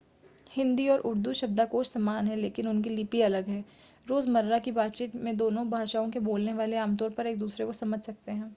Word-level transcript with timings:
हिंदी 0.51 0.87
और 0.89 0.99
उर्दू 0.99 1.33
शब्दाकोश 1.33 1.89
समान 1.89 2.27
हैं 2.27 2.37
लेकिन 2.37 2.67
उनकी 2.67 2.89
लिपि 2.89 3.21
अलग 3.21 3.47
है 3.47 3.63
रोज़मर्रा 4.07 4.59
की 4.59 4.71
बातचीत 4.71 5.15
में 5.17 5.35
दोनों 5.37 5.69
भाषाओं 5.69 6.09
के 6.11 6.19
बोलने 6.21 6.53
वाले 6.53 6.77
आमतौर 6.79 7.09
पर 7.11 7.27
एक-दूसरे 7.27 7.65
को 7.65 7.73
समझ 7.75 8.01
सकते 8.01 8.31
हैं 8.31 8.43